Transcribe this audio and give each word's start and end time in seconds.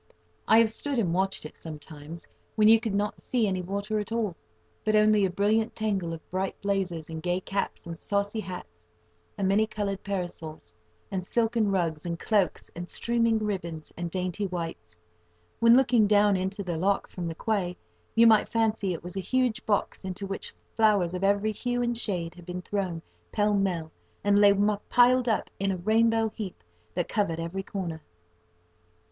I 0.47 0.57
have 0.57 0.69
stood 0.71 0.97
and 0.97 1.13
watched 1.13 1.45
it, 1.45 1.55
sometimes, 1.55 2.27
when 2.55 2.67
you 2.67 2.79
could 2.79 2.95
not 2.95 3.21
see 3.21 3.45
any 3.47 3.61
water 3.61 3.99
at 3.99 4.11
all, 4.11 4.35
but 4.83 4.95
only 4.95 5.25
a 5.25 5.29
brilliant 5.29 5.75
tangle 5.75 6.11
of 6.11 6.27
bright 6.31 6.59
blazers, 6.59 7.07
and 7.07 7.21
gay 7.21 7.39
caps, 7.39 7.85
and 7.85 7.95
saucy 7.95 8.39
hats, 8.39 8.87
and 9.37 9.47
many 9.47 9.67
coloured 9.67 10.01
parasols, 10.03 10.73
and 11.11 11.23
silken 11.23 11.69
rugs, 11.69 12.03
and 12.03 12.17
cloaks, 12.17 12.71
and 12.75 12.89
streaming 12.89 13.37
ribbons, 13.45 13.93
and 13.95 14.09
dainty 14.09 14.47
whites; 14.47 14.97
when 15.59 15.77
looking 15.77 16.07
down 16.07 16.35
into 16.35 16.63
the 16.63 16.77
lock 16.77 17.07
from 17.07 17.27
the 17.27 17.35
quay, 17.35 17.77
you 18.15 18.25
might 18.25 18.49
fancy 18.49 18.93
it 18.93 19.03
was 19.03 19.15
a 19.15 19.19
huge 19.19 19.63
box 19.67 20.03
into 20.03 20.25
which 20.25 20.55
flowers 20.75 21.13
of 21.13 21.23
every 21.23 21.51
hue 21.51 21.83
and 21.83 21.95
shade 21.95 22.33
had 22.33 22.45
been 22.47 22.63
thrown 22.63 23.03
pell 23.31 23.53
mell, 23.53 23.91
and 24.23 24.39
lay 24.41 24.51
piled 24.89 25.29
up 25.29 25.51
in 25.59 25.69
a 25.71 25.77
rainbow 25.77 26.27
heap, 26.33 26.63
that 26.95 27.07
covered 27.07 27.39
every 27.39 27.61
corner. 27.61 28.01